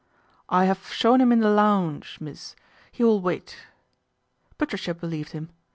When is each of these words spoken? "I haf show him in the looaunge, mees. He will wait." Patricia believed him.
"I 0.59 0.65
haf 0.65 0.91
show 0.91 1.13
him 1.13 1.31
in 1.31 1.41
the 1.41 1.47
looaunge, 1.51 2.19
mees. 2.19 2.55
He 2.91 3.03
will 3.03 3.21
wait." 3.21 3.57
Patricia 4.57 4.95
believed 4.95 5.33
him. 5.33 5.49